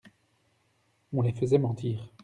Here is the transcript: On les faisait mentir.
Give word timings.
On 1.13 1.21
les 1.21 1.31
faisait 1.31 1.59
mentir. 1.59 2.11